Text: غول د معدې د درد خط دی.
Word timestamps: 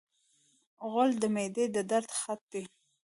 غول 0.89 1.11
د 1.21 1.23
معدې 1.33 1.65
د 1.75 1.77
درد 1.91 2.09
خط 2.19 2.41
دی. 2.51 2.63